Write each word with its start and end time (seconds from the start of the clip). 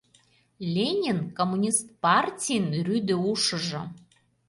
Ленин— 0.73 1.19
Коммунист 1.37 1.85
партийын 2.03 2.65
рӱдӧ 2.85 3.15
ушыжо. 3.31 3.83